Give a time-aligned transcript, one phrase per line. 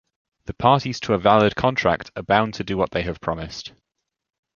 [0.45, 3.71] The parties to a valid contract are bound to do what they have promised.